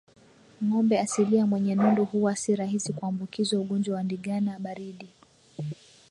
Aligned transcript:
Ngombe 0.63 0.99
asilia 0.99 1.45
mwenye 1.45 1.75
nundu 1.75 2.05
huwa 2.05 2.35
si 2.35 2.55
rahisi 2.55 2.93
kuambukizwa 2.93 3.59
ugonjwa 3.61 3.95
wa 3.95 4.03
ndigana 4.03 4.59
baridi 4.59 5.09